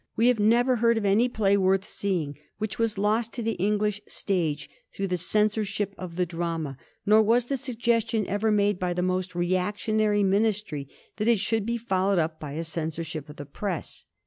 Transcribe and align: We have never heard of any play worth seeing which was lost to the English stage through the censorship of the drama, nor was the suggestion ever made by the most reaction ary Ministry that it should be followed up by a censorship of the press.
We 0.15 0.29
have 0.29 0.39
never 0.39 0.77
heard 0.77 0.97
of 0.97 1.05
any 1.05 1.29
play 1.29 1.55
worth 1.55 1.85
seeing 1.85 2.35
which 2.57 2.79
was 2.79 2.97
lost 2.97 3.33
to 3.33 3.43
the 3.43 3.51
English 3.51 4.01
stage 4.07 4.67
through 4.91 5.05
the 5.09 5.15
censorship 5.17 5.93
of 5.95 6.15
the 6.15 6.25
drama, 6.25 6.75
nor 7.05 7.21
was 7.21 7.45
the 7.45 7.55
suggestion 7.55 8.25
ever 8.27 8.51
made 8.51 8.79
by 8.79 8.93
the 8.93 9.03
most 9.03 9.35
reaction 9.35 10.01
ary 10.01 10.23
Ministry 10.23 10.89
that 11.17 11.27
it 11.27 11.37
should 11.37 11.67
be 11.67 11.77
followed 11.77 12.17
up 12.17 12.39
by 12.39 12.53
a 12.53 12.63
censorship 12.63 13.29
of 13.29 13.35
the 13.35 13.45
press. 13.45 14.05